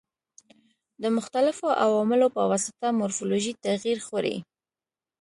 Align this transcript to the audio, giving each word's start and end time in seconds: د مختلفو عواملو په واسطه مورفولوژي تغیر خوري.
د 1.01 1.03
مختلفو 1.17 1.67
عواملو 1.83 2.27
په 2.35 2.41
واسطه 2.51 2.87
مورفولوژي 2.99 3.53
تغیر 3.65 3.97
خوري. 4.07 4.35